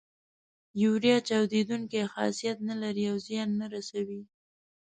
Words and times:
یوریا 0.81 1.17
چاودیدونکی 1.27 2.01
خاصیت 2.13 2.57
نه 2.69 2.75
لري 2.81 3.03
او 3.11 3.17
زیان 3.27 3.49
نه 3.61 3.65
رسوي. 3.73 4.21